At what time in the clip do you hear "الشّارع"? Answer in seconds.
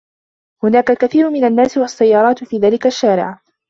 2.87-3.39